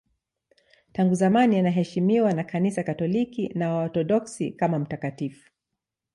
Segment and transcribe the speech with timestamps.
[0.93, 5.51] Tangu zamani anaheshimiwa na Kanisa Katoliki na Waorthodoksi kama mtakatifu.